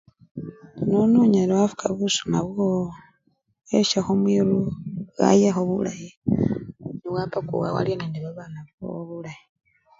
[0.77, 2.85] Indi nono onyala wafuka busima bwowo
[3.69, 4.57] wesyakho mwiru,
[5.09, 6.09] bwayakho bulayi
[6.99, 9.43] newapakuwa walyakho nende babana bowo bulayi.